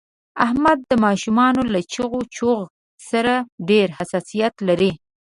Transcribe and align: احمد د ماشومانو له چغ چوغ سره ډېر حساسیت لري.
احمد 0.45 0.79
د 0.89 0.91
ماشومانو 1.05 1.61
له 1.73 1.79
چغ 1.93 2.11
چوغ 2.35 2.61
سره 3.09 3.33
ډېر 3.69 3.87
حساسیت 3.99 4.53
لري. 4.67 4.91